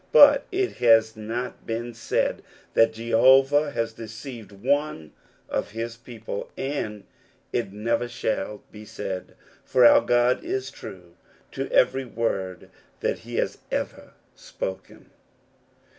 [0.11, 2.41] But it has not been said
[2.73, 5.11] that Jehovah has deceived one
[5.47, 7.03] ot his people, and
[7.53, 11.17] it never shall be said; for God is true
[11.51, 15.11] to every word that he has everspoken.